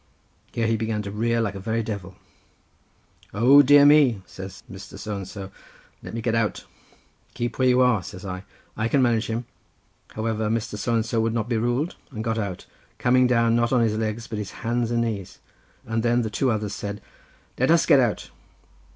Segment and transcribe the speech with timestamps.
[0.51, 2.15] Here he began to rear like a very devil.
[3.35, 4.97] "'O dear me!' says Mr.
[4.97, 5.51] So and so;
[6.01, 6.65] 'let me get out!'
[7.35, 8.43] "'Keep where you are,' says I,
[8.75, 9.45] 'I can manage him.'
[10.15, 10.75] "However, Mr.
[10.75, 12.65] So and so would not be ruled, and got out;
[12.97, 15.37] coming down, not on his legs, but his hands and knees.
[15.85, 16.99] And then the two others said—
[17.59, 18.31] "'Let us get out!